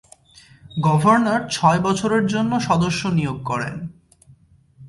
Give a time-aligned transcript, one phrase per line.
[0.83, 3.75] Governor ছয় বছরের জন্য সদস্য নিয়োগ করেন।